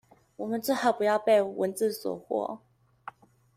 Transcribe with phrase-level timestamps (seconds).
[0.37, 2.57] 我們最好不要被文字所惑